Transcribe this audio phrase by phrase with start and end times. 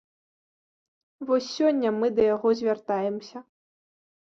[1.29, 3.49] Вось сёння мы да яго звяртаемся.